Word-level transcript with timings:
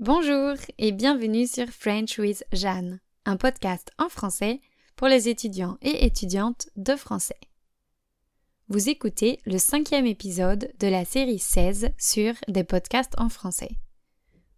Bonjour 0.00 0.56
et 0.78 0.90
bienvenue 0.90 1.46
sur 1.46 1.68
French 1.68 2.18
with 2.18 2.44
Jeanne, 2.52 2.98
un 3.26 3.36
podcast 3.36 3.92
en 3.96 4.08
français 4.08 4.60
pour 4.96 5.06
les 5.06 5.28
étudiants 5.28 5.78
et 5.82 6.04
étudiantes 6.04 6.68
de 6.74 6.96
français. 6.96 7.38
Vous 8.68 8.88
écoutez 8.88 9.38
le 9.46 9.56
cinquième 9.56 10.06
épisode 10.06 10.72
de 10.80 10.88
la 10.88 11.04
série 11.04 11.38
16 11.38 11.90
sur 11.96 12.34
des 12.48 12.64
podcasts 12.64 13.14
en 13.18 13.28
français, 13.28 13.70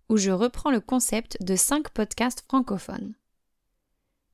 où 0.09 0.17
je 0.17 0.31
reprends 0.31 0.71
le 0.71 0.81
concept 0.81 1.37
de 1.43 1.55
cinq 1.55 1.91
podcasts 1.91 2.43
francophones. 2.49 3.15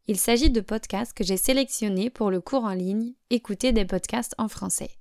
Il 0.06 0.18
s'agit 0.18 0.50
de 0.50 0.60
podcasts 0.60 1.14
que 1.14 1.24
j'ai 1.24 1.36
sélectionnés 1.36 2.10
pour 2.10 2.30
le 2.30 2.40
cours 2.40 2.62
en 2.62 2.74
ligne 2.74 3.14
Écouter 3.30 3.72
des 3.72 3.86
podcasts 3.86 4.36
en 4.38 4.46
français, 4.46 4.92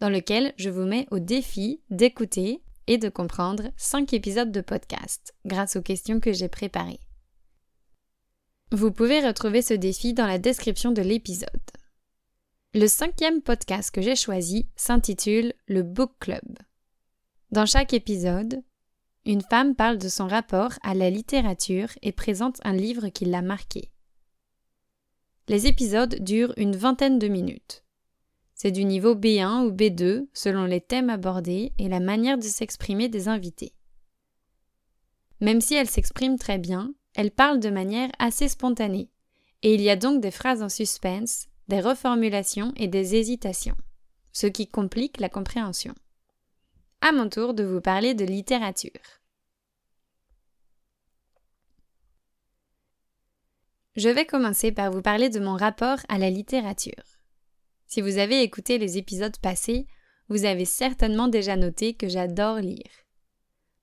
dans 0.00 0.10
lequel 0.10 0.52
je 0.56 0.68
vous 0.68 0.84
mets 0.84 1.06
au 1.12 1.20
défi 1.20 1.80
d'écouter 1.90 2.60
et 2.88 2.98
de 2.98 3.08
comprendre 3.08 3.70
5 3.76 4.12
épisodes 4.14 4.50
de 4.50 4.60
podcast 4.60 5.34
grâce 5.44 5.76
aux 5.76 5.82
questions 5.82 6.18
que 6.18 6.32
j'ai 6.32 6.48
préparées. 6.48 7.00
Vous 8.72 8.90
pouvez 8.90 9.24
retrouver 9.24 9.62
ce 9.62 9.74
défi 9.74 10.14
dans 10.14 10.26
la 10.26 10.38
description 10.38 10.90
de 10.90 11.02
l'épisode. 11.02 11.48
Le 12.74 12.86
cinquième 12.86 13.42
podcast 13.42 13.90
que 13.90 14.02
j'ai 14.02 14.16
choisi 14.16 14.68
s'intitule 14.74 15.54
Le 15.68 15.82
Book 15.82 16.12
Club. 16.18 16.58
Dans 17.50 17.66
chaque 17.66 17.94
épisode, 17.94 18.62
une 19.24 19.42
femme 19.42 19.74
parle 19.74 19.98
de 19.98 20.08
son 20.08 20.26
rapport 20.26 20.72
à 20.82 20.94
la 20.94 21.10
littérature 21.10 21.88
et 22.02 22.12
présente 22.12 22.58
un 22.64 22.72
livre 22.72 23.08
qui 23.08 23.26
l'a 23.26 23.42
marqué. 23.42 23.90
Les 25.48 25.66
épisodes 25.66 26.22
durent 26.22 26.54
une 26.56 26.76
vingtaine 26.76 27.18
de 27.18 27.28
minutes. 27.28 27.84
C'est 28.60 28.72
du 28.72 28.84
niveau 28.84 29.14
B1 29.14 29.66
ou 29.66 29.70
B2 29.70 30.26
selon 30.34 30.64
les 30.64 30.80
thèmes 30.80 31.10
abordés 31.10 31.72
et 31.78 31.88
la 31.88 32.00
manière 32.00 32.36
de 32.36 32.42
s'exprimer 32.42 33.08
des 33.08 33.28
invités. 33.28 33.72
Même 35.40 35.60
si 35.60 35.74
elle 35.74 35.88
s'exprime 35.88 36.36
très 36.36 36.58
bien, 36.58 36.92
elle 37.14 37.30
parle 37.30 37.60
de 37.60 37.70
manière 37.70 38.10
assez 38.18 38.48
spontanée, 38.48 39.10
et 39.62 39.74
il 39.74 39.80
y 39.80 39.90
a 39.90 39.94
donc 39.94 40.20
des 40.20 40.32
phrases 40.32 40.60
en 40.60 40.68
suspense, 40.68 41.46
des 41.68 41.80
reformulations 41.80 42.72
et 42.76 42.88
des 42.88 43.14
hésitations, 43.14 43.76
ce 44.32 44.48
qui 44.48 44.66
complique 44.66 45.20
la 45.20 45.28
compréhension. 45.28 45.94
À 47.00 47.12
mon 47.12 47.28
tour 47.28 47.54
de 47.54 47.62
vous 47.62 47.80
parler 47.80 48.14
de 48.14 48.24
littérature. 48.24 48.90
Je 53.94 54.08
vais 54.08 54.26
commencer 54.26 54.72
par 54.72 54.90
vous 54.90 55.02
parler 55.02 55.28
de 55.28 55.38
mon 55.38 55.56
rapport 55.56 55.98
à 56.08 56.18
la 56.18 56.30
littérature. 56.30 57.17
Si 57.88 58.02
vous 58.02 58.18
avez 58.18 58.42
écouté 58.42 58.76
les 58.76 58.98
épisodes 58.98 59.36
passés, 59.38 59.86
vous 60.28 60.44
avez 60.44 60.66
certainement 60.66 61.26
déjà 61.26 61.56
noté 61.56 61.94
que 61.94 62.06
j'adore 62.06 62.58
lire. 62.58 62.90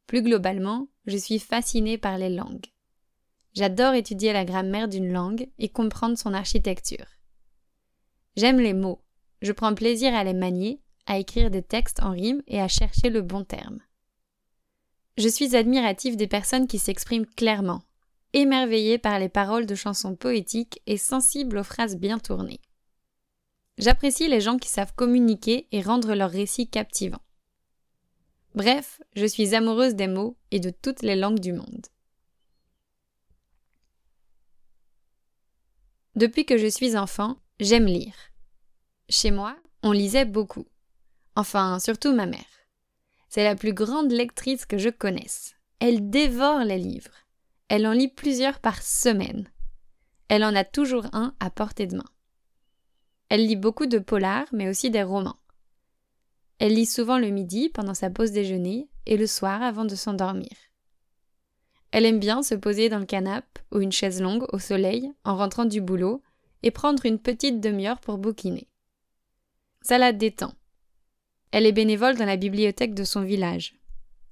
Plus 0.06 0.22
globalement, 0.22 0.88
je 1.08 1.17
suis 1.17 1.39
fascinée 1.39 1.98
par 1.98 2.20
les 2.20 2.30
langues. 2.30 2.67
J'adore 3.53 3.95
étudier 3.95 4.31
la 4.31 4.45
grammaire 4.45 4.88
d'une 4.88 5.11
langue 5.11 5.50
et 5.58 5.70
comprendre 5.70 6.20
son 6.20 6.36
architecture. 6.36 7.08
J'aime 8.38 8.59
les 8.59 8.73
mots. 8.73 9.02
Je 9.42 9.52
prends 9.52 9.73
plaisir 9.73 10.14
à 10.14 10.23
les 10.23 10.33
manier, 10.33 10.81
à 11.08 11.17
écrire 11.17 11.50
des 11.50 11.64
textes 11.64 12.03
en 12.03 12.11
rime 12.11 12.44
et 12.48 12.61
à 12.61 12.67
chercher 12.67 13.09
le 13.09 13.22
bon 13.22 13.44
terme. 13.44 13.80
Je 15.17 15.30
suis 15.30 15.56
admirative 15.56 16.16
des 16.16 16.28
personnes 16.28 16.67
qui 16.67 16.78
s'expriment 16.78 17.26
clairement, 17.26 17.81
émerveillée 18.33 19.00
par 19.00 19.17
les 19.17 19.30
paroles 19.30 19.66
de 19.66 19.76
chansons 19.76 20.16
poétiques 20.16 20.81
et 20.86 20.98
sensible 20.98 21.58
aux 21.58 21.64
phrases 21.64 21.95
bien 21.95 22.20
tournées. 22.20 22.59
J'apprécie 23.78 24.28
les 24.28 24.42
gens 24.42 24.58
qui 24.58 24.70
savent 24.70 24.94
communiquer 24.95 25.68
et 25.72 25.81
rendre 25.81 26.16
leur 26.16 26.31
récit 26.31 26.68
captivant. 26.68 27.22
Bref, 28.54 29.02
je 29.16 29.26
suis 29.26 29.54
amoureuse 29.54 29.95
des 29.95 30.08
mots 30.08 30.38
et 30.52 30.62
de 30.62 30.70
toutes 30.70 31.02
les 31.02 31.16
langues 31.16 31.40
du 31.40 31.52
monde. 31.52 31.88
Depuis 36.16 36.45
que 36.45 36.58
je 36.58 36.67
suis 36.67 36.95
enfant, 36.95 37.38
j'aime 37.59 37.88
lire. 37.88 38.16
Chez 39.10 39.32
moi, 39.32 39.58
on 39.83 39.92
lisait 39.92 40.23
beaucoup. 40.23 40.66
Enfin, 41.36 41.80
surtout 41.80 42.14
ma 42.14 42.26
mère. 42.26 42.45
C'est 43.28 43.44
la 43.44 43.58
plus 43.58 43.73
grande 43.73 44.11
lectrice 44.11 44.66
que 44.66 44.78
je 44.78 44.89
connaisse. 44.89 45.55
Elle 45.80 46.10
dévore 46.10 46.60
les 46.60 46.78
livres. 46.78 47.11
Elle 47.67 47.86
en 47.86 47.92
lit 47.92 48.08
plusieurs 48.08 48.60
par 48.60 48.82
semaine. 48.82 49.52
Elle 50.30 50.45
en 50.45 50.55
a 50.55 50.64
toujours 50.64 51.08
un 51.11 51.36
à 51.42 51.49
portée 51.49 51.88
de 51.88 51.98
main. 51.98 52.05
Elle 53.30 53.47
lit 53.47 53.55
beaucoup 53.55 53.86
de 53.86 53.99
polars, 53.99 54.47
mais 54.52 54.69
aussi 54.69 54.91
des 54.91 55.03
romans. 55.03 55.37
Elle 56.59 56.75
lit 56.75 56.86
souvent 56.86 57.17
le 57.17 57.30
midi 57.30 57.69
pendant 57.69 57.93
sa 57.93 58.09
pause 58.09 58.31
déjeuner 58.31 58.87
et 59.05 59.17
le 59.17 59.27
soir 59.27 59.61
avant 59.61 59.86
de 59.86 59.95
s'endormir. 59.95 60.52
Elle 61.91 62.05
aime 62.05 62.19
bien 62.19 62.43
se 62.43 62.55
poser 62.55 62.89
dans 62.89 62.99
le 62.99 63.05
canapé 63.05 63.61
ou 63.71 63.80
une 63.80 63.91
chaise 63.91 64.21
longue 64.21 64.45
au 64.53 64.59
soleil 64.59 65.11
en 65.23 65.36
rentrant 65.36 65.65
du 65.65 65.81
boulot 65.81 66.21
et 66.63 66.71
prendre 66.71 67.05
une 67.05 67.19
petite 67.19 67.59
demi-heure 67.59 67.99
pour 67.99 68.17
bouquiner. 68.17 68.67
Ça 69.81 69.97
la 69.97 70.13
détend. 70.13 70.53
Elle 71.52 71.65
est 71.65 71.71
bénévole 71.71 72.15
dans 72.15 72.25
la 72.25 72.37
bibliothèque 72.37 72.93
de 72.93 73.03
son 73.03 73.21
village. 73.21 73.75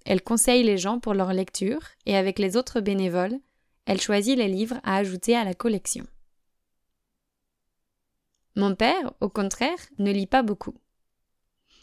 Elle 0.05 0.21
conseille 0.21 0.63
les 0.63 0.77
gens 0.77 0.99
pour 0.99 1.13
leur 1.13 1.31
lecture 1.31 1.81
et 2.05 2.17
avec 2.17 2.39
les 2.39 2.57
autres 2.57 2.81
bénévoles, 2.81 3.39
elle 3.85 4.01
choisit 4.01 4.37
les 4.37 4.47
livres 4.47 4.79
à 4.83 4.97
ajouter 4.97 5.35
à 5.35 5.43
la 5.43 5.53
collection. 5.53 6.05
Mon 8.56 8.75
père, 8.75 9.14
au 9.19 9.30
contraire, 9.30 9.80
ne 9.97 10.12
lit 10.12 10.28
pas 10.28 10.44
beaucoup. 10.44 10.75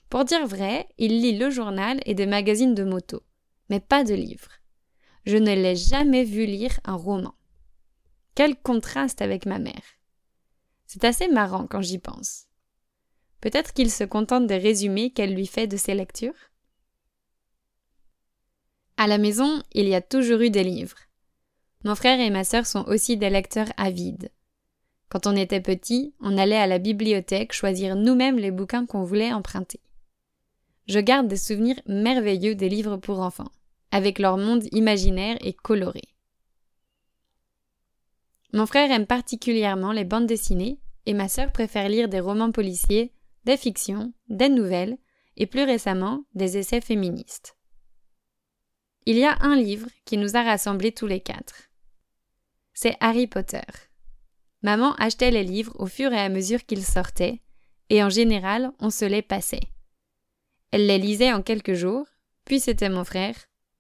Pour 0.09 0.25
dire 0.25 0.47
vrai, 0.47 0.89
il 0.99 1.21
lit 1.21 1.37
le 1.37 1.51
journal 1.51 2.01
et 2.05 2.15
des 2.15 2.27
magazines 2.27 2.75
de 2.75 2.85
moto, 2.85 3.23
mais 3.69 3.81
pas 3.81 4.05
de 4.05 4.15
livres. 4.15 4.53
Je 5.25 5.37
ne 5.37 5.55
l'ai 5.55 5.77
jamais 5.77 6.25
vu 6.25 6.47
lire 6.47 6.79
un 6.85 6.95
roman. 6.95 7.35
Quel 8.35 8.57
contraste 8.57 9.23
avec 9.23 9.47
ma 9.47 9.59
mère. 9.59 9.83
C'est 10.87 11.05
assez 11.05 11.29
marrant 11.29 11.67
quand 11.67 11.83
j'y 11.83 11.99
pense. 11.99 12.47
Peut-être 13.41 13.73
qu'il 13.73 13.91
se 13.91 14.05
contente 14.05 14.47
des 14.47 14.59
résumés 14.59 15.13
qu'elle 15.13 15.35
lui 15.35 15.47
fait 15.47 15.67
de 15.67 15.77
ses 15.77 15.95
lectures. 15.95 16.51
À 18.97 19.07
la 19.07 19.19
maison, 19.19 19.63
il 19.73 19.89
y 19.89 19.95
a 19.95 20.03
toujours 20.03 20.41
eu 20.41 20.51
des 20.51 20.65
livres. 20.65 20.99
Mon 21.85 21.95
frère 21.95 22.21
et 22.21 22.31
ma 22.31 22.45
sœur 22.45 22.67
sont 22.67 22.85
aussi 22.87 23.17
des 23.17 23.31
lecteurs 23.31 23.73
avides. 23.77 24.31
Quand 25.11 25.27
on 25.27 25.35
était 25.35 25.61
petit, 25.61 26.15
on 26.21 26.39
allait 26.39 26.57
à 26.57 26.69
la 26.69 26.79
bibliothèque 26.79 27.53
choisir 27.53 27.97
nous-mêmes 27.97 28.39
les 28.39 28.53
bouquins 28.53 28.87
qu'on 28.87 29.03
voulait 29.03 29.33
emprunter. 29.33 29.81
Je 30.87 31.01
garde 31.01 31.27
des 31.27 31.37
souvenirs 31.37 31.81
merveilleux 31.87 32.55
des 32.55 32.69
livres 32.69 32.97
pour 32.97 33.19
enfants, 33.19 33.51
avec 33.91 34.21
leur 34.21 34.39
monde 34.39 34.65
imaginaire 34.71 35.37
et 35.41 35.53
coloré. 35.53 36.03
Mon 38.53 38.67
frère 38.67 38.91
aime 38.93 39.07
particulièrement 39.07 39.93
les 39.93 40.05
bandes 40.05 40.27
dessinées 40.27 40.79
et 41.07 41.15
ma 41.15 41.29
sœur 41.29 41.51
préfère 41.51 41.89
lire 41.89 42.09
des 42.09 42.21
romans 42.21 42.53
policiers, 42.53 43.13
des 43.45 43.57
fictions, 43.57 44.13
des 44.29 44.49
nouvelles 44.49 44.97
et 45.37 45.47
plus 45.47 45.65
récemment 45.65 46.25
des 46.35 46.57
essais 46.57 46.81
féministes. 46.81 47.57
Il 49.07 49.17
y 49.17 49.25
a 49.25 49.39
un 49.41 49.57
livre 49.57 49.89
qui 50.05 50.19
nous 50.19 50.37
a 50.37 50.43
rassemblés 50.43 50.93
tous 50.93 51.07
les 51.07 51.21
quatre. 51.21 51.71
C'est 52.75 52.97
Harry 53.01 53.27
Potter. 53.27 53.63
Maman 54.63 54.95
achetait 54.95 55.31
les 55.31 55.45
livres 55.45 55.75
au 55.79 55.87
fur 55.87 56.13
et 56.13 56.21
à 56.21 56.29
mesure 56.29 56.65
qu'ils 56.67 56.85
sortaient, 56.85 57.41
et 57.89 58.03
en 58.03 58.11
général, 58.11 58.73
on 58.79 58.91
se 58.91 59.05
les 59.05 59.23
passait. 59.23 59.73
Elle 60.71 60.87
les 60.87 60.99
lisait 60.99 61.33
en 61.33 61.43
quelques 61.43 61.75
jours, 61.75 62.07
puis 62.45 62.61
c'était 62.61 62.89
mon 62.89 63.05
frère, 63.05 63.35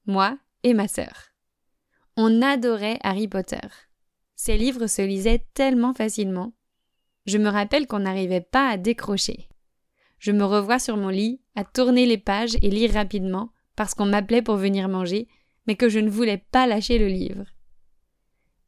moi 0.07 0.39
et 0.63 0.75
ma 0.75 0.89
sœur. 0.89 1.29
On 2.17 2.43
adorait 2.43 2.99
Harry 3.03 3.29
Potter. 3.29 3.59
Ces 4.35 4.57
livres 4.57 4.87
se 4.87 5.03
lisaient 5.03 5.47
tellement 5.55 5.95
facilement. 5.95 6.53
Je 7.27 7.39
me 7.39 7.49
rappelle 7.49 7.87
qu'on 7.87 8.01
n'arrivait 8.01 8.41
pas 8.41 8.69
à 8.69 8.77
décrocher. 8.77 9.49
Je 10.19 10.33
me 10.33 10.45
revois 10.45 10.79
sur 10.79 10.97
mon 10.97 11.09
lit, 11.09 11.41
à 11.55 11.65
tourner 11.65 12.07
les 12.07 12.19
pages 12.19 12.57
et 12.63 12.71
lire 12.71 12.93
rapidement, 12.93 13.53
parce 13.77 13.95
qu'on 13.95 14.07
m'appelait 14.07 14.43
pour 14.43 14.57
venir 14.57 14.89
manger, 14.89 15.29
mais 15.67 15.77
que 15.77 15.89
je 15.89 15.99
ne 15.99 16.11
voulais 16.11 16.45
pas 16.51 16.67
lâcher 16.67 16.99
le 16.99 17.07
livre. 17.07 17.45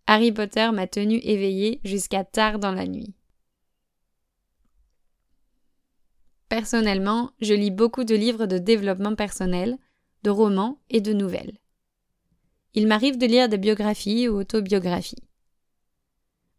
Harry 0.06 0.32
Potter 0.32 0.70
m'a 0.72 0.86
tenu 0.86 1.16
éveillée 1.22 1.80
jusqu'à 1.84 2.24
tard 2.24 2.58
dans 2.58 2.72
la 2.72 2.86
nuit. 2.86 3.14
Personnellement, 6.48 7.30
je 7.40 7.54
lis 7.54 7.70
beaucoup 7.70 8.04
de 8.04 8.14
livres 8.14 8.46
de 8.46 8.58
développement 8.58 9.14
personnel, 9.14 9.78
de 10.22 10.30
romans 10.30 10.80
et 10.90 11.00
de 11.00 11.12
nouvelles. 11.12 11.58
Il 12.74 12.86
m'arrive 12.86 13.18
de 13.18 13.26
lire 13.26 13.48
des 13.48 13.58
biographies 13.58 14.28
ou 14.28 14.38
autobiographies. 14.38 15.24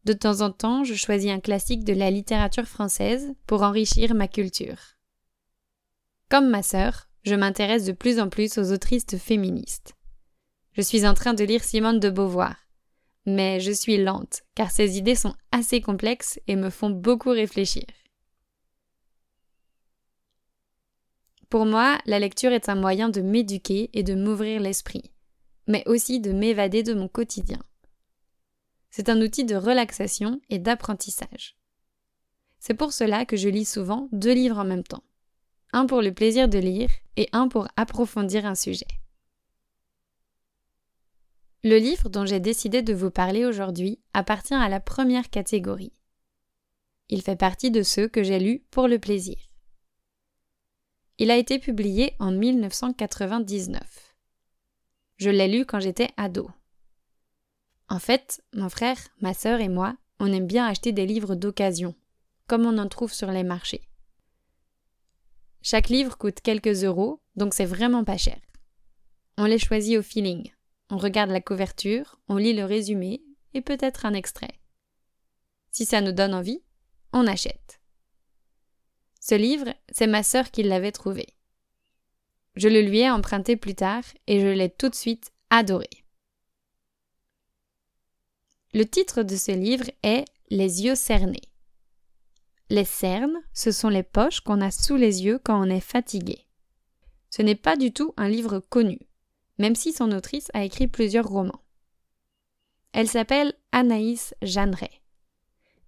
De 0.05 0.13
temps 0.13 0.41
en 0.41 0.51
temps, 0.51 0.83
je 0.83 0.95
choisis 0.95 1.31
un 1.31 1.39
classique 1.39 1.83
de 1.83 1.93
la 1.93 2.11
littérature 2.11 2.67
française 2.67 3.33
pour 3.47 3.61
enrichir 3.61 4.15
ma 4.15 4.27
culture. 4.27 4.97
Comme 6.29 6.49
ma 6.49 6.63
sœur, 6.63 7.07
je 7.23 7.35
m'intéresse 7.35 7.85
de 7.85 7.93
plus 7.93 8.19
en 8.19 8.29
plus 8.29 8.57
aux 8.57 8.71
autrices 8.71 9.17
féministes. 9.17 9.93
Je 10.73 10.81
suis 10.81 11.05
en 11.05 11.13
train 11.13 11.33
de 11.33 11.43
lire 11.43 11.63
Simone 11.63 11.99
de 11.99 12.09
Beauvoir, 12.09 12.55
mais 13.25 13.59
je 13.59 13.71
suis 13.71 13.97
lente, 13.97 14.43
car 14.55 14.71
ces 14.71 14.97
idées 14.97 15.15
sont 15.15 15.35
assez 15.51 15.81
complexes 15.81 16.39
et 16.47 16.55
me 16.55 16.69
font 16.69 16.89
beaucoup 16.89 17.29
réfléchir. 17.29 17.85
Pour 21.49 21.65
moi, 21.65 21.99
la 22.05 22.19
lecture 22.19 22.51
est 22.51 22.67
un 22.67 22.75
moyen 22.75 23.09
de 23.09 23.21
m'éduquer 23.21 23.89
et 23.93 24.03
de 24.03 24.15
m'ouvrir 24.15 24.59
l'esprit. 24.59 25.11
mais 25.67 25.83
aussi 25.87 26.19
de 26.19 26.31
m'évader 26.31 26.83
de 26.83 26.93
mon 26.93 27.07
quotidien. 27.07 27.59
C'est 28.89 29.09
un 29.09 29.21
outil 29.21 29.45
de 29.45 29.55
relaxation 29.55 30.41
et 30.49 30.59
d'apprentissage. 30.59 31.55
C'est 32.59 32.73
pour 32.73 32.93
cela 32.93 33.25
que 33.25 33.37
je 33.37 33.49
lis 33.49 33.65
souvent 33.65 34.07
deux 34.11 34.33
livres 34.33 34.59
en 34.59 34.65
même 34.65 34.83
temps. 34.83 35.03
Un 35.71 35.85
pour 35.85 36.01
le 36.01 36.13
plaisir 36.13 36.47
de 36.47 36.59
lire 36.59 36.89
et 37.17 37.29
un 37.31 37.47
pour 37.47 37.67
approfondir 37.75 38.45
un 38.45 38.55
sujet. 38.55 38.87
Le 41.65 41.77
livre 41.77 42.09
dont 42.09 42.25
j'ai 42.25 42.41
décidé 42.41 42.81
de 42.81 42.93
vous 42.93 43.09
parler 43.09 43.45
aujourd'hui 43.45 44.01
appartient 44.13 44.53
à 44.53 44.67
la 44.67 44.81
première 44.81 45.29
catégorie. 45.29 45.93
Il 47.07 47.21
fait 47.21 47.37
partie 47.37 47.71
de 47.71 47.83
ceux 47.83 48.09
que 48.09 48.21
j'ai 48.21 48.37
lus 48.37 48.65
pour 48.69 48.89
le 48.89 48.99
plaisir. 48.99 49.37
Il 51.19 51.31
a 51.31 51.37
été 51.37 51.59
publié 51.59 52.15
en 52.19 52.31
1999. 52.31 54.15
Je 55.15 55.29
l'ai 55.29 55.47
lu 55.47 55.65
quand 55.65 55.79
j'étais 55.79 56.09
ado. 56.17 56.49
En 57.87 57.99
fait, 57.99 58.43
mon 58.53 58.67
frère, 58.67 58.97
ma 59.21 59.33
sœur 59.33 59.61
et 59.61 59.69
moi, 59.69 59.95
on 60.19 60.33
aime 60.33 60.47
bien 60.47 60.65
acheter 60.65 60.91
des 60.91 61.05
livres 61.05 61.35
d'occasion, 61.35 61.95
comme 62.47 62.65
on 62.65 62.77
en 62.77 62.89
trouve 62.89 63.13
sur 63.13 63.31
les 63.31 63.43
marchés. 63.43 63.87
Chaque 65.61 65.87
livre 65.87 66.17
coûte 66.17 66.41
quelques 66.41 66.83
euros, 66.83 67.21
donc 67.37 67.53
c'est 67.53 67.63
vraiment 67.63 68.03
pas 68.03 68.17
cher. 68.17 68.39
On 69.37 69.45
les 69.45 69.59
choisit 69.59 69.97
au 69.97 70.01
feeling. 70.01 70.51
On 70.93 70.97
regarde 70.97 71.31
la 71.31 71.41
couverture, 71.41 72.19
on 72.27 72.37
lit 72.37 72.53
le 72.53 72.65
résumé 72.65 73.23
et 73.55 73.61
peut-être 73.61 74.05
un 74.05 74.13
extrait. 74.13 74.59
Si 75.71 75.85
ça 75.85 76.01
nous 76.01 76.11
donne 76.11 76.35
envie, 76.35 76.61
on 77.13 77.25
achète. 77.25 77.81
Ce 79.19 79.33
livre, 79.33 79.73
c'est 79.91 80.05
ma 80.05 80.21
sœur 80.21 80.51
qui 80.51 80.61
l'avait 80.61 80.91
trouvé. 80.91 81.25
Je 82.53 82.67
le 82.67 82.81
lui 82.81 82.99
ai 82.99 83.09
emprunté 83.09 83.55
plus 83.55 83.73
tard 83.73 84.03
et 84.27 84.39
je 84.39 84.45
l'ai 84.45 84.69
tout 84.69 84.87
de 84.87 84.93
suite 84.93 85.31
adoré. 85.49 85.89
Le 88.75 88.83
titre 88.83 89.23
de 89.23 89.35
ce 89.35 89.51
livre 89.51 89.89
est 90.03 90.25
Les 90.51 90.83
yeux 90.83 90.93
cernés. 90.93 91.49
Les 92.69 92.85
cernes, 92.85 93.41
ce 93.51 93.71
sont 93.71 93.89
les 93.89 94.03
poches 94.03 94.41
qu'on 94.41 94.61
a 94.61 94.69
sous 94.69 94.95
les 94.95 95.23
yeux 95.23 95.39
quand 95.43 95.59
on 95.59 95.71
est 95.71 95.79
fatigué. 95.79 96.45
Ce 97.31 97.41
n'est 97.41 97.55
pas 97.55 97.77
du 97.77 97.91
tout 97.91 98.13
un 98.15 98.29
livre 98.29 98.59
connu 98.59 98.99
même 99.57 99.75
si 99.75 99.93
son 99.93 100.11
autrice 100.11 100.49
a 100.53 100.63
écrit 100.63 100.87
plusieurs 100.87 101.27
romans. 101.27 101.61
Elle 102.91 103.07
s'appelle 103.07 103.53
Anaïs 103.71 104.35
Jeanneret. 104.41 105.01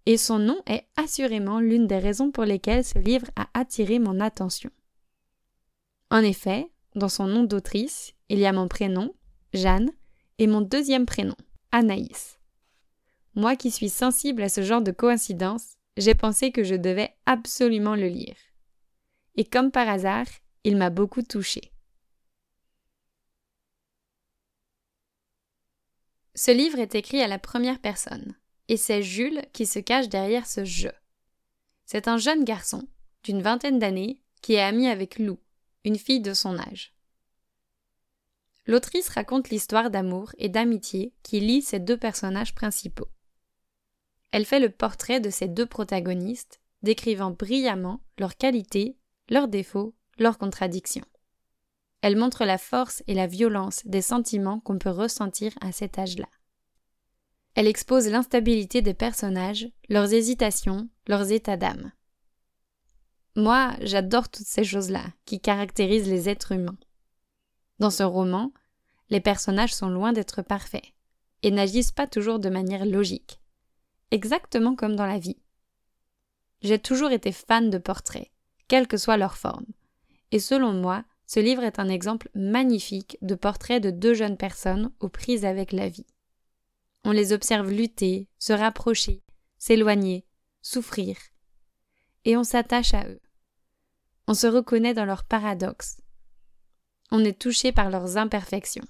Et 0.06 0.18
son 0.18 0.40
nom 0.40 0.62
est 0.68 0.86
assurément 0.98 1.60
l'une 1.60 1.88
des 1.88 1.98
raisons 1.98 2.32
pour 2.32 2.46
lesquelles 2.46 2.84
ce 2.84 3.00
livre 3.00 3.28
a 3.36 3.48
attiré 3.54 4.00
mon 4.00 4.20
attention. 4.20 4.70
En 6.12 6.20
effet, 6.20 6.70
dans 6.96 7.10
son 7.10 7.28
nom 7.28 7.44
d'autrice, 7.44 8.14
il 8.30 8.40
y 8.40 8.46
a 8.46 8.54
mon 8.54 8.68
prénom, 8.68 9.14
Jeanne, 9.54 9.92
et 10.38 10.48
mon 10.48 10.62
deuxième 10.62 11.06
prénom, 11.06 11.36
Anaïs. 11.72 12.40
Moi 13.36 13.56
qui 13.56 13.72
suis 13.72 13.90
sensible 13.90 14.44
à 14.44 14.50
ce 14.50 14.64
genre 14.64 14.82
de 14.82 14.92
coïncidence, 14.92 15.76
j'ai 15.98 16.14
pensé 16.14 16.52
que 16.52 16.64
je 16.64 16.76
devais 16.76 17.16
absolument 17.26 17.96
le 17.96 18.08
lire. 18.08 18.36
Et 19.36 19.44
comme 19.44 19.72
par 19.72 19.90
hasard, 19.90 20.28
il 20.64 20.78
m'a 20.78 20.90
beaucoup 20.90 21.22
touchée. 21.22 21.72
Ce 26.36 26.52
livre 26.52 26.80
est 26.80 26.96
écrit 26.96 27.22
à 27.22 27.28
la 27.28 27.40
première 27.40 27.80
personne, 27.80 28.36
et 28.68 28.76
c'est 28.76 29.02
Jules 29.02 29.42
qui 29.54 29.66
se 29.66 29.80
cache 29.80 30.10
derrière 30.10 30.46
ce 30.46 30.66
je. 30.66 30.90
C'est 31.86 32.10
un 32.10 32.18
jeune 32.18 32.44
garçon, 32.44 32.88
d'une 33.24 33.42
vingtaine 33.42 33.80
d'années, 33.80 34.22
qui 34.42 34.54
est 34.54 34.62
ami 34.62 34.88
avec 34.88 35.18
Lou, 35.18 35.40
une 35.86 35.98
fille 35.98 36.20
de 36.20 36.34
son 36.34 36.60
âge. 36.60 36.94
L'autrice 38.68 39.08
raconte 39.10 39.50
l'histoire 39.50 39.90
d'amour 39.90 40.34
et 40.38 40.50
d'amitié 40.50 41.14
qui 41.24 41.40
lie 41.40 41.62
ces 41.62 41.80
deux 41.80 41.98
personnages 41.98 42.54
principaux. 42.54 43.08
Elle 44.32 44.46
fait 44.46 44.60
le 44.60 44.70
portrait 44.70 45.22
de 45.22 45.30
ces 45.30 45.48
deux 45.48 45.66
protagonistes, 45.66 46.60
décrivant 46.82 47.32
brillamment 47.32 48.02
leurs 48.20 48.36
qualités, 48.36 48.98
leurs 49.30 49.48
défauts, 49.48 49.96
leurs 50.18 50.38
contradictions. 50.38 51.06
Elle 52.06 52.18
montre 52.18 52.46
la 52.46 52.60
force 52.60 53.02
et 53.08 53.16
la 53.16 53.26
violence 53.26 53.82
des 53.86 54.04
sentiments 54.04 54.60
qu'on 54.60 54.78
peut 54.78 54.92
ressentir 54.92 55.54
à 55.60 55.72
cet 55.72 55.98
âge-là. 55.98 56.28
Elle 57.56 57.66
expose 57.66 58.08
l'instabilité 58.08 58.84
des 58.84 58.94
personnages, 58.94 59.68
leurs 59.90 60.14
hésitations, 60.14 60.88
leurs 61.08 61.32
états 61.32 61.58
d'âme. 61.58 61.92
Moi, 63.36 63.74
j'adore 63.82 64.30
toutes 64.30 64.46
ces 64.46 64.64
choses-là 64.64 65.04
qui 65.26 65.40
caractérisent 65.40 66.08
les 66.08 66.30
êtres 66.30 66.52
humains. 66.52 66.78
Dans 67.80 67.90
ce 67.90 68.04
roman, 68.04 68.54
les 69.10 69.20
personnages 69.20 69.74
sont 69.74 69.90
loin 69.90 70.14
d'être 70.14 70.44
parfaits 70.44 70.94
et 71.42 71.50
n'agissent 71.50 71.92
pas 71.92 72.06
toujours 72.06 72.38
de 72.38 72.50
manière 72.50 72.86
logique, 72.86 73.42
exactement 74.12 74.76
comme 74.76 74.96
dans 74.96 75.08
la 75.08 75.18
vie. 75.18 75.42
J'ai 76.62 76.78
toujours 76.78 77.10
été 77.10 77.32
fan 77.32 77.72
de 77.72 77.80
portraits, 77.80 78.30
quelle 78.68 78.88
que 78.88 78.98
soit 78.98 79.18
leur 79.18 79.38
forme, 79.38 79.66
et 80.32 80.38
selon 80.38 80.72
moi, 80.72 81.04
ce 81.28 81.40
livre 81.40 81.64
est 81.64 81.80
un 81.80 81.90
exemple 81.90 82.30
magnifique 82.36 83.18
de 83.22 83.36
portrait 83.36 83.80
de 83.80 83.90
deux 83.90 84.14
jeunes 84.14 84.38
personnes 84.38 84.92
aux 85.00 85.10
prises 85.10 85.46
avec 85.46 85.72
la 85.72 85.90
vie. 85.90 86.06
On 87.04 87.12
les 87.12 87.34
observe 87.34 87.70
lutter, 87.70 88.30
se 88.38 88.54
rapprocher, 88.54 89.24
s'éloigner, 89.58 90.26
souffrir. 90.62 91.18
Et 92.26 92.38
on 92.38 92.44
s'attache 92.44 92.94
à 92.94 93.08
eux. 93.08 93.22
On 94.28 94.34
se 94.34 94.48
reconnaît 94.48 94.94
dans 94.96 95.06
leurs 95.06 95.24
paradoxes. 95.24 95.98
On 97.12 97.24
est 97.24 97.40
touché 97.40 97.72
par 97.72 97.90
leurs 97.90 98.18
imperfections. 98.18 98.86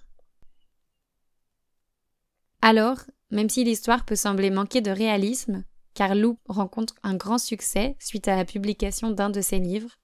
Alors, 2.62 3.00
même 3.31 3.50
si 3.50 3.64
l'histoire 3.64 4.06
peut 4.06 4.16
sembler 4.16 4.50
manquer 4.50 4.81
de 4.81 4.92
réalisme, 4.92 5.66
car 5.94 6.16
Lou 6.16 6.40
rencontre 6.48 6.96
un 7.04 7.16
grand 7.16 7.38
succès 7.38 7.96
suite 8.00 8.28
à 8.28 8.36
la 8.36 8.46
publication 8.46 9.12
d'un 9.12 9.30
de 9.30 9.42
ses 9.42 9.60
livres, 9.60 9.98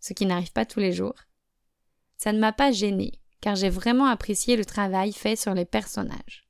ce 0.00 0.12
qui 0.12 0.26
n'arrive 0.26 0.52
pas 0.52 0.66
tous 0.66 0.80
les 0.80 0.92
jours, 0.92 1.16
ça 2.16 2.32
ne 2.32 2.38
m'a 2.38 2.52
pas 2.52 2.72
gêné, 2.72 3.12
car 3.40 3.56
j'ai 3.56 3.70
vraiment 3.70 4.06
apprécié 4.06 4.56
le 4.56 4.64
travail 4.64 5.12
fait 5.12 5.36
sur 5.36 5.54
les 5.54 5.64
personnages. 5.64 6.48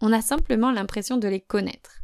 On 0.00 0.12
a 0.12 0.20
simplement 0.20 0.72
l'impression 0.72 1.16
de 1.16 1.28
les 1.28 1.40
connaître. 1.40 2.02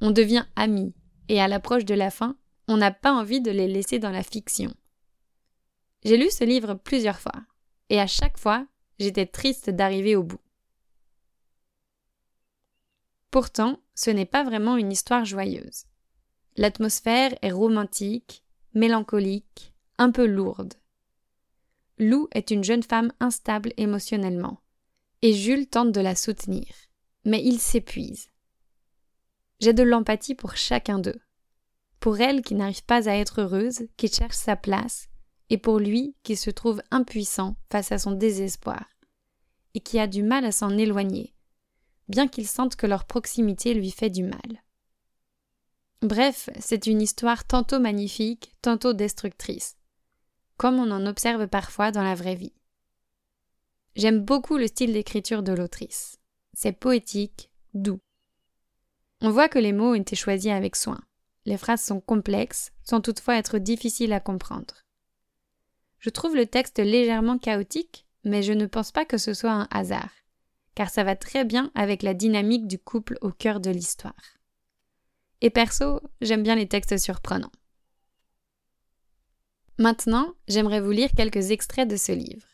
On 0.00 0.10
devient 0.10 0.44
amis, 0.56 0.94
et 1.28 1.40
à 1.40 1.48
l'approche 1.48 1.84
de 1.84 1.94
la 1.94 2.10
fin, 2.10 2.36
on 2.68 2.76
n'a 2.76 2.90
pas 2.90 3.12
envie 3.12 3.40
de 3.40 3.50
les 3.50 3.68
laisser 3.68 3.98
dans 3.98 4.10
la 4.10 4.22
fiction. 4.22 4.74
J'ai 6.04 6.16
lu 6.16 6.30
ce 6.30 6.44
livre 6.44 6.74
plusieurs 6.74 7.20
fois, 7.20 7.44
et 7.88 8.00
à 8.00 8.06
chaque 8.06 8.38
fois, 8.38 8.66
j'étais 8.98 9.26
triste 9.26 9.70
d'arriver 9.70 10.16
au 10.16 10.22
bout. 10.22 10.40
Pourtant, 13.30 13.80
ce 13.94 14.10
n'est 14.10 14.26
pas 14.26 14.44
vraiment 14.44 14.76
une 14.76 14.92
histoire 14.92 15.24
joyeuse. 15.24 15.84
L'atmosphère 16.56 17.32
est 17.40 17.50
romantique, 17.50 18.44
mélancolique, 18.74 19.74
un 19.98 20.10
peu 20.10 20.26
lourde. 20.26 20.74
Lou 21.98 22.28
est 22.32 22.50
une 22.50 22.64
jeune 22.64 22.82
femme 22.82 23.12
instable 23.20 23.72
émotionnellement, 23.76 24.60
et 25.22 25.34
Jules 25.34 25.68
tente 25.68 25.92
de 25.92 26.00
la 26.00 26.14
soutenir, 26.14 26.66
mais 27.24 27.42
il 27.42 27.60
s'épuise. 27.60 28.28
J'ai 29.60 29.72
de 29.72 29.82
l'empathie 29.82 30.34
pour 30.34 30.56
chacun 30.56 30.98
d'eux. 30.98 31.20
Pour 32.00 32.20
elle 32.20 32.42
qui 32.42 32.54
n'arrive 32.54 32.84
pas 32.84 33.08
à 33.08 33.14
être 33.14 33.42
heureuse, 33.42 33.86
qui 33.96 34.08
cherche 34.08 34.36
sa 34.36 34.56
place, 34.56 35.08
et 35.50 35.58
pour 35.58 35.78
lui 35.78 36.16
qui 36.22 36.34
se 36.34 36.50
trouve 36.50 36.82
impuissant 36.90 37.56
face 37.70 37.92
à 37.92 37.98
son 37.98 38.12
désespoir, 38.12 38.86
et 39.74 39.80
qui 39.80 39.98
a 39.98 40.06
du 40.06 40.22
mal 40.22 40.44
à 40.44 40.52
s'en 40.52 40.76
éloigner, 40.76 41.34
bien 42.08 42.26
qu'il 42.26 42.48
sente 42.48 42.74
que 42.74 42.86
leur 42.86 43.04
proximité 43.04 43.74
lui 43.74 43.90
fait 43.90 44.10
du 44.10 44.24
mal. 44.24 44.64
Bref, 46.00 46.50
c'est 46.58 46.86
une 46.88 47.00
histoire 47.00 47.46
tantôt 47.46 47.78
magnifique, 47.78 48.52
tantôt 48.62 48.92
destructrice, 48.92 49.76
comme 50.62 50.78
on 50.78 50.92
en 50.92 51.06
observe 51.06 51.48
parfois 51.48 51.90
dans 51.90 52.04
la 52.04 52.14
vraie 52.14 52.36
vie. 52.36 52.52
J'aime 53.96 54.20
beaucoup 54.20 54.58
le 54.58 54.68
style 54.68 54.92
d'écriture 54.92 55.42
de 55.42 55.52
l'autrice. 55.52 56.20
C'est 56.52 56.70
poétique, 56.70 57.50
doux. 57.74 57.98
On 59.22 59.30
voit 59.30 59.48
que 59.48 59.58
les 59.58 59.72
mots 59.72 59.90
ont 59.90 59.94
été 59.94 60.14
choisis 60.14 60.52
avec 60.52 60.76
soin. 60.76 61.00
Les 61.46 61.58
phrases 61.58 61.82
sont 61.82 62.00
complexes, 62.00 62.70
sans 62.84 63.00
toutefois 63.00 63.38
être 63.38 63.58
difficiles 63.58 64.12
à 64.12 64.20
comprendre. 64.20 64.84
Je 65.98 66.10
trouve 66.10 66.36
le 66.36 66.46
texte 66.46 66.78
légèrement 66.78 67.38
chaotique, 67.38 68.06
mais 68.22 68.44
je 68.44 68.52
ne 68.52 68.66
pense 68.66 68.92
pas 68.92 69.04
que 69.04 69.18
ce 69.18 69.34
soit 69.34 69.50
un 69.50 69.68
hasard, 69.72 70.12
car 70.76 70.90
ça 70.90 71.02
va 71.02 71.16
très 71.16 71.44
bien 71.44 71.72
avec 71.74 72.04
la 72.04 72.14
dynamique 72.14 72.68
du 72.68 72.78
couple 72.78 73.18
au 73.20 73.32
cœur 73.32 73.58
de 73.58 73.70
l'histoire. 73.72 74.38
Et 75.40 75.50
perso, 75.50 75.98
j'aime 76.20 76.44
bien 76.44 76.54
les 76.54 76.68
textes 76.68 76.98
surprenants. 76.98 77.50
Maintenant, 79.78 80.34
j'aimerais 80.48 80.80
vous 80.80 80.90
lire 80.90 81.10
quelques 81.16 81.50
extraits 81.50 81.88
de 81.88 81.96
ce 81.96 82.12
livre. 82.12 82.46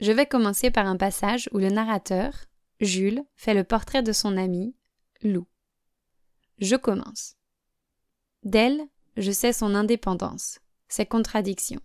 Je 0.00 0.12
vais 0.12 0.26
commencer 0.26 0.70
par 0.70 0.86
un 0.86 0.96
passage 0.96 1.48
où 1.52 1.58
le 1.58 1.68
narrateur, 1.68 2.32
Jules, 2.80 3.22
fait 3.36 3.54
le 3.54 3.64
portrait 3.64 4.02
de 4.02 4.12
son 4.12 4.36
ami, 4.36 4.74
Lou. 5.22 5.46
Je 6.58 6.76
commence. 6.76 7.34
D'elle, 8.44 8.80
je 9.16 9.32
sais 9.32 9.52
son 9.52 9.74
indépendance, 9.74 10.60
ses 10.88 11.06
contradictions. 11.06 11.82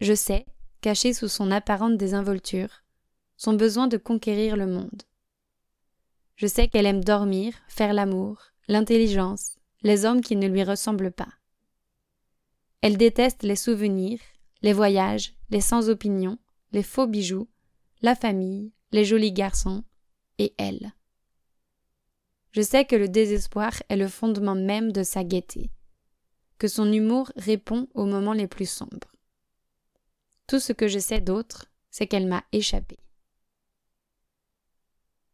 Je 0.00 0.14
sais 0.14 0.46
caché 0.80 1.12
sous 1.12 1.28
son 1.28 1.50
apparente 1.50 1.96
désinvolture, 1.96 2.84
son 3.36 3.54
besoin 3.54 3.88
de 3.88 3.96
conquérir 3.96 4.56
le 4.56 4.66
monde. 4.66 5.02
Je 6.36 6.46
sais 6.46 6.68
qu'elle 6.68 6.86
aime 6.86 7.02
dormir, 7.02 7.54
faire 7.68 7.92
l'amour, 7.92 8.38
l'intelligence, 8.68 9.56
les 9.82 10.04
hommes 10.04 10.20
qui 10.20 10.36
ne 10.36 10.48
lui 10.48 10.62
ressemblent 10.62 11.12
pas. 11.12 11.32
Elle 12.84 12.98
déteste 12.98 13.44
les 13.44 13.56
souvenirs, 13.56 14.20
les 14.60 14.74
voyages, 14.74 15.32
les 15.48 15.62
sans 15.62 15.88
opinion, 15.88 16.36
les 16.72 16.82
faux 16.82 17.06
bijoux, 17.06 17.48
la 18.02 18.14
famille, 18.14 18.74
les 18.92 19.06
jolis 19.06 19.32
garçons, 19.32 19.84
et 20.36 20.54
elle. 20.58 20.92
Je 22.50 22.60
sais 22.60 22.84
que 22.84 22.94
le 22.94 23.08
désespoir 23.08 23.72
est 23.88 23.96
le 23.96 24.06
fondement 24.06 24.54
même 24.54 24.92
de 24.92 25.02
sa 25.02 25.24
gaieté, 25.24 25.70
que 26.58 26.68
son 26.68 26.92
humour 26.92 27.32
répond 27.36 27.88
aux 27.94 28.04
moments 28.04 28.34
les 28.34 28.48
plus 28.48 28.68
sombres. 28.68 29.16
Tout 30.46 30.60
ce 30.60 30.74
que 30.74 30.86
je 30.86 30.98
sais 30.98 31.22
d'autre, 31.22 31.72
c'est 31.90 32.06
qu'elle 32.06 32.26
m'a 32.26 32.44
échappé. 32.52 32.98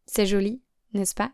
C'est 0.06 0.26
joli, 0.26 0.62
n'est-ce 0.92 1.16
pas? 1.16 1.32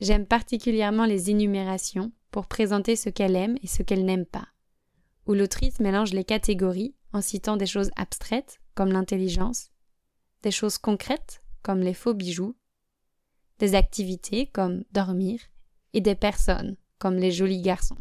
J'aime 0.00 0.26
particulièrement 0.26 1.06
les 1.06 1.28
énumérations 1.28 2.12
pour 2.30 2.46
présenter 2.46 2.94
ce 2.94 3.08
qu'elle 3.08 3.34
aime 3.34 3.58
et 3.64 3.66
ce 3.66 3.82
qu'elle 3.82 4.04
n'aime 4.04 4.26
pas, 4.26 4.51
où 5.26 5.34
l'autrice 5.34 5.80
mélange 5.80 6.12
les 6.12 6.24
catégories 6.24 6.94
en 7.12 7.20
citant 7.20 7.56
des 7.56 7.66
choses 7.66 7.90
abstraites, 7.96 8.60
comme 8.74 8.92
l'intelligence, 8.92 9.70
des 10.42 10.50
choses 10.50 10.78
concrètes, 10.78 11.42
comme 11.62 11.80
les 11.80 11.94
faux 11.94 12.14
bijoux, 12.14 12.56
des 13.58 13.74
activités 13.74 14.46
comme 14.46 14.84
dormir 14.92 15.40
et 15.92 16.00
des 16.00 16.14
personnes 16.14 16.76
comme 16.98 17.16
les 17.16 17.32
jolis 17.32 17.62
garçons. 17.62 17.98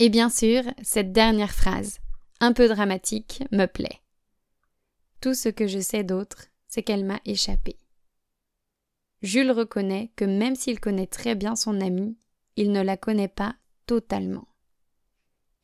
Et 0.00 0.08
bien 0.08 0.28
sûr, 0.28 0.64
cette 0.82 1.12
dernière 1.12 1.52
phrase, 1.52 2.00
un 2.40 2.52
peu 2.52 2.68
dramatique, 2.68 3.44
me 3.52 3.66
plaît. 3.66 4.00
Tout 5.20 5.34
ce 5.34 5.48
que 5.48 5.66
je 5.68 5.78
sais 5.78 6.02
d'autre, 6.02 6.46
c'est 6.66 6.82
qu'elle 6.82 7.04
m'a 7.04 7.20
échappé. 7.24 7.76
Jules 9.22 9.52
reconnaît 9.52 10.10
que 10.16 10.24
même 10.24 10.56
s'il 10.56 10.80
connaît 10.80 11.06
très 11.06 11.34
bien 11.34 11.54
son 11.54 11.80
amie, 11.80 12.18
il 12.56 12.72
ne 12.72 12.82
la 12.82 12.96
connaît 12.96 13.28
pas 13.28 13.54
totalement. 13.86 14.48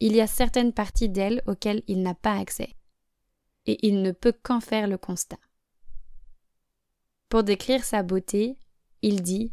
Il 0.01 0.17
y 0.17 0.21
a 0.21 0.27
certaines 0.27 0.73
parties 0.73 1.11
d'elle 1.11 1.43
auxquelles 1.47 1.83
il 1.87 2.03
n'a 2.03 2.15
pas 2.15 2.39
accès, 2.39 2.75
et 3.67 3.87
il 3.87 4.03
ne 4.03 4.13
peut 4.13 4.33
qu'en 4.33 4.61
faire 4.61 4.89
le 4.89 4.97
constat. 4.97 5.39
Pour 7.29 7.45
décrire 7.45 7.85
sa 7.85 8.03
beauté, 8.03 8.57
il 9.03 9.23
dit 9.23 9.53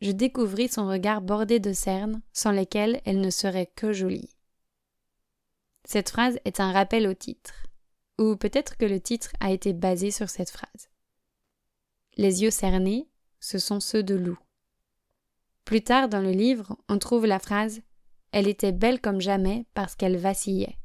Je 0.00 0.10
découvris 0.10 0.68
son 0.68 0.88
regard 0.88 1.22
bordé 1.22 1.60
de 1.60 1.72
cernes, 1.72 2.20
sans 2.32 2.50
lesquelles 2.50 3.00
elle 3.04 3.20
ne 3.20 3.30
serait 3.30 3.70
que 3.74 3.92
jolie. 3.92 4.36
Cette 5.84 6.10
phrase 6.10 6.38
est 6.44 6.58
un 6.58 6.72
rappel 6.72 7.06
au 7.06 7.14
titre, 7.14 7.54
ou 8.18 8.36
peut-être 8.36 8.76
que 8.76 8.84
le 8.84 9.00
titre 9.00 9.30
a 9.38 9.52
été 9.52 9.72
basé 9.72 10.10
sur 10.10 10.28
cette 10.28 10.50
phrase. 10.50 10.90
Les 12.16 12.42
yeux 12.42 12.50
cernés, 12.50 13.08
ce 13.38 13.58
sont 13.58 13.78
ceux 13.78 14.02
de 14.02 14.16
loup. 14.16 14.38
Plus 15.64 15.82
tard 15.82 16.08
dans 16.08 16.20
le 16.20 16.32
livre, 16.32 16.76
on 16.88 16.98
trouve 16.98 17.26
la 17.26 17.38
phrase 17.38 17.80
Elle 18.36 18.48
était 18.48 18.72
belle 18.72 19.00
comme 19.00 19.22
jamais 19.22 19.64
parce 19.72 19.94
qu'elle 19.94 20.18
vacillait. 20.18 20.76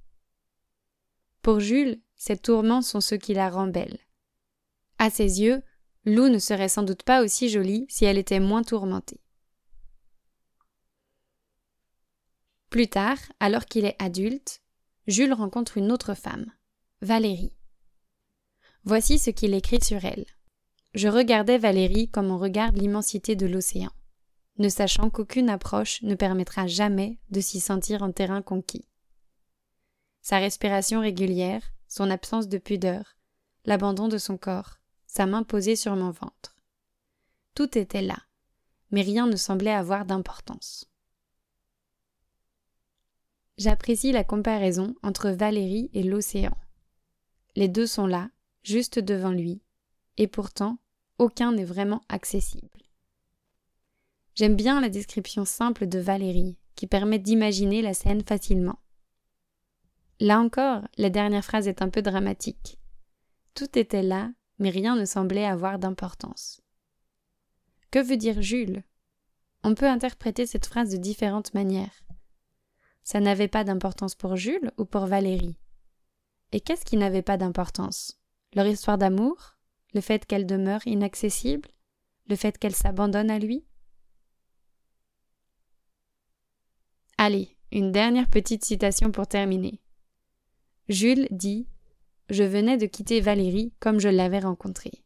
Pour 1.41 1.59
Jules, 1.59 1.99
ces 2.15 2.37
tourments 2.37 2.81
sont 2.81 3.01
ceux 3.01 3.17
qui 3.17 3.33
la 3.33 3.49
rendent 3.49 3.73
belle. 3.73 3.99
À 4.99 5.09
ses 5.09 5.41
yeux, 5.41 5.61
Lou 6.05 6.29
ne 6.29 6.39
serait 6.39 6.69
sans 6.69 6.83
doute 6.83 7.03
pas 7.03 7.21
aussi 7.21 7.49
jolie 7.49 7.85
si 7.89 8.05
elle 8.05 8.17
était 8.17 8.39
moins 8.39 8.63
tourmentée. 8.63 9.19
Plus 12.69 12.87
tard, 12.87 13.17
alors 13.41 13.65
qu'il 13.65 13.83
est 13.83 14.01
adulte, 14.01 14.61
Jules 15.07 15.33
rencontre 15.33 15.75
une 15.75 15.91
autre 15.91 16.13
femme, 16.13 16.53
Valérie. 17.01 17.57
Voici 18.85 19.19
ce 19.19 19.29
qu'il 19.29 19.53
écrit 19.53 19.83
sur 19.83 20.05
elle. 20.05 20.25
Je 20.93 21.09
regardais 21.09 21.57
Valérie 21.57 22.07
comme 22.07 22.31
on 22.31 22.37
regarde 22.37 22.77
l'immensité 22.77 23.35
de 23.35 23.45
l'océan, 23.45 23.91
ne 24.57 24.69
sachant 24.69 25.09
qu'aucune 25.09 25.49
approche 25.49 26.01
ne 26.03 26.15
permettra 26.15 26.67
jamais 26.67 27.19
de 27.29 27.41
s'y 27.41 27.59
sentir 27.59 28.03
en 28.03 28.11
terrain 28.11 28.41
conquis. 28.41 28.87
Sa 30.21 30.37
respiration 30.37 31.01
régulière, 31.01 31.73
son 31.87 32.09
absence 32.09 32.47
de 32.47 32.57
pudeur, 32.57 33.17
l'abandon 33.65 34.07
de 34.07 34.17
son 34.17 34.37
corps, 34.37 34.77
sa 35.07 35.25
main 35.25 35.43
posée 35.43 35.75
sur 35.75 35.95
mon 35.95 36.11
ventre. 36.11 36.55
Tout 37.55 37.77
était 37.77 38.01
là, 38.01 38.17
mais 38.91 39.01
rien 39.01 39.27
ne 39.27 39.35
semblait 39.35 39.71
avoir 39.71 40.05
d'importance. 40.05 40.85
J'apprécie 43.57 44.11
la 44.11 44.23
comparaison 44.23 44.95
entre 45.03 45.29
Valérie 45.29 45.89
et 45.93 46.03
l'océan. 46.03 46.55
Les 47.55 47.67
deux 47.67 47.85
sont 47.85 48.07
là, 48.07 48.29
juste 48.63 48.99
devant 48.99 49.31
lui, 49.31 49.61
et 50.17 50.27
pourtant 50.27 50.77
aucun 51.17 51.51
n'est 51.51 51.65
vraiment 51.65 52.01
accessible. 52.09 52.69
J'aime 54.35 54.55
bien 54.55 54.79
la 54.79 54.89
description 54.89 55.45
simple 55.45 55.87
de 55.87 55.99
Valérie, 55.99 56.57
qui 56.75 56.87
permet 56.87 57.19
d'imaginer 57.19 57.81
la 57.81 57.93
scène 57.93 58.23
facilement. 58.23 58.79
Là 60.19 60.39
encore, 60.39 60.81
la 60.97 61.09
dernière 61.09 61.43
phrase 61.43 61.67
est 61.67 61.81
un 61.81 61.89
peu 61.89 62.01
dramatique. 62.01 62.79
Tout 63.55 63.77
était 63.77 64.03
là, 64.03 64.31
mais 64.59 64.69
rien 64.69 64.95
ne 64.95 65.05
semblait 65.05 65.45
avoir 65.45 65.79
d'importance. 65.79 66.61
Que 67.89 67.99
veut 67.99 68.17
dire 68.17 68.41
Jules? 68.41 68.83
On 69.63 69.75
peut 69.75 69.87
interpréter 69.87 70.45
cette 70.45 70.65
phrase 70.65 70.91
de 70.91 70.97
différentes 70.97 71.53
manières. 71.53 72.03
Ça 73.03 73.19
n'avait 73.19 73.47
pas 73.47 73.63
d'importance 73.63 74.15
pour 74.15 74.35
Jules 74.35 74.71
ou 74.77 74.85
pour 74.85 75.07
Valérie? 75.07 75.57
Et 76.51 76.61
qu'est-ce 76.61 76.85
qui 76.85 76.97
n'avait 76.97 77.21
pas 77.21 77.37
d'importance? 77.37 78.19
Leur 78.53 78.67
histoire 78.67 78.97
d'amour? 78.97 79.55
Le 79.93 80.01
fait 80.01 80.25
qu'elle 80.25 80.45
demeure 80.45 80.85
inaccessible? 80.87 81.69
Le 82.29 82.35
fait 82.35 82.57
qu'elle 82.57 82.75
s'abandonne 82.75 83.29
à 83.29 83.39
lui? 83.39 83.65
Allez, 87.23 87.55
une 87.71 87.91
dernière 87.91 88.27
petite 88.27 88.65
citation 88.65 89.11
pour 89.11 89.27
terminer. 89.27 89.79
Jules 90.89 91.27
dit 91.29 91.67
je 92.31 92.43
venais 92.43 92.77
de 92.77 92.87
quitter 92.87 93.21
Valérie 93.21 93.75
comme 93.79 93.99
je 93.99 94.09
l'avais 94.09 94.39
rencontrée, 94.39 95.03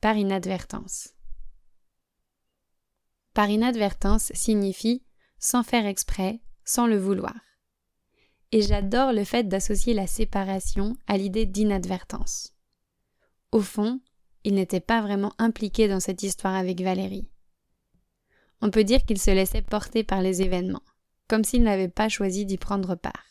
par 0.00 0.16
inadvertance. 0.16 1.08
Par 3.34 3.50
inadvertance 3.50 4.30
signifie 4.32 5.02
sans 5.40 5.64
faire 5.64 5.86
exprès, 5.86 6.40
sans 6.64 6.86
le 6.86 6.96
vouloir. 6.96 7.34
Et 8.52 8.62
j'adore 8.62 9.12
le 9.12 9.24
fait 9.24 9.48
d'associer 9.48 9.92
la 9.92 10.06
séparation 10.06 10.96
à 11.08 11.16
l'idée 11.16 11.46
d'inadvertance. 11.46 12.54
Au 13.50 13.60
fond, 13.60 13.98
il 14.44 14.54
n'était 14.54 14.78
pas 14.78 15.02
vraiment 15.02 15.34
impliqué 15.38 15.88
dans 15.88 15.98
cette 15.98 16.22
histoire 16.22 16.54
avec 16.54 16.80
Valérie. 16.80 17.28
On 18.60 18.70
peut 18.70 18.84
dire 18.84 19.04
qu'il 19.04 19.18
se 19.18 19.32
laissait 19.32 19.62
porter 19.62 20.04
par 20.04 20.22
les 20.22 20.42
événements, 20.42 20.84
comme 21.30 21.44
s'il 21.44 21.62
n'avait 21.62 21.86
pas 21.86 22.08
choisi 22.08 22.44
d'y 22.44 22.58
prendre 22.58 22.96
part. 22.96 23.24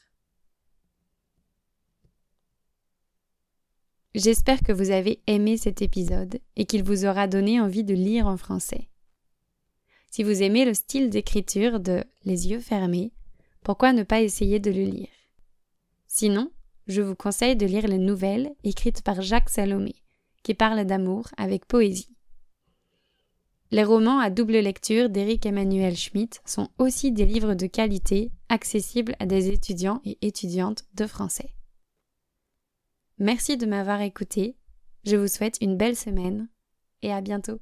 J'espère 4.16 4.62
que 4.62 4.72
vous 4.72 4.92
avez 4.92 5.22
aimé 5.28 5.58
cet 5.58 5.82
épisode 5.82 6.40
et 6.56 6.64
qu'il 6.64 6.82
vous 6.82 7.06
aura 7.06 7.28
donné 7.28 7.60
envie 7.60 7.84
de 7.84 7.94
lire 7.94 8.26
en 8.26 8.38
français. 8.38 8.88
Si 10.10 10.24
vous 10.24 10.42
aimez 10.42 10.64
le 10.64 10.74
style 10.74 11.10
d'écriture 11.10 11.82
de 11.82 12.06
Les 12.24 12.48
yeux 12.48 12.62
fermés, 12.62 13.12
pourquoi 13.64 13.92
ne 13.92 14.04
pas 14.04 14.22
essayer 14.22 14.60
de 14.60 14.72
le 14.72 14.84
lire? 14.84 15.10
Sinon, 16.08 16.54
je 16.88 17.02
vous 17.02 17.16
conseille 17.16 17.58
de 17.58 17.66
lire 17.66 17.86
les 17.86 17.98
nouvelles 17.98 18.50
écrites 18.64 19.02
par 19.02 19.22
Jacques 19.22 19.50
Salomé, 19.50 19.96
qui 20.42 20.54
parlent 20.54 20.86
d'amour 20.86 21.28
avec 21.36 21.66
poésie. 21.66 22.16
Les 23.72 23.84
romans 23.84 24.18
à 24.18 24.32
double 24.32 24.58
lecture 24.58 25.10
d'Éric 25.10 25.46
Emmanuel 25.46 25.96
Schmitt 25.96 26.42
sont 26.44 26.70
aussi 26.80 27.12
des 27.12 27.26
livres 27.26 27.54
de 27.54 27.68
qualité 27.68 28.32
accessibles 28.50 29.16
à 29.20 29.28
des 29.28 29.50
étudiants 29.50 30.02
et 30.06 30.18
étudiantes 30.26 30.86
de 30.96 31.06
français. 31.06 31.54
Merci 33.20 33.58
de 33.58 33.68
m'avoir 33.68 34.02
écouté. 34.02 34.58
Je 35.06 35.18
vous 35.18 35.28
souhaite 35.28 35.58
une 35.62 35.78
belle 35.78 35.96
semaine 35.96 36.50
et 37.04 37.14
à 37.14 37.22
bientôt. 37.22 37.60